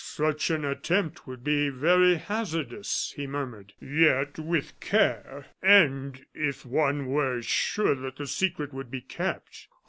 "Such 0.03 0.49
an 0.49 0.65
attempt 0.65 1.27
would 1.27 1.43
be 1.43 1.69
very 1.69 2.15
hazardous," 2.15 3.13
he 3.15 3.27
murmured; 3.27 3.73
"yet, 3.79 4.39
with 4.39 4.79
care, 4.79 5.45
and 5.61 6.25
if 6.33 6.65
one 6.65 7.05
were 7.05 7.43
sure 7.43 7.93
that 7.93 8.15
the 8.17 8.25
secret 8.25 8.73
would 8.73 8.89
be 8.89 9.01
kept" 9.01 9.67
"Oh! 9.71 9.75